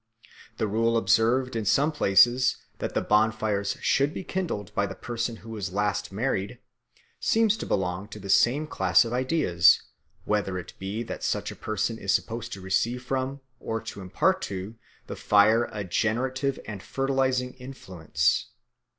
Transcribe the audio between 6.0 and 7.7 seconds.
married seems to